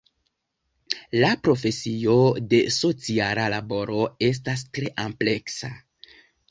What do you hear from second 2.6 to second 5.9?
sociala laboro estas tre ampleksa.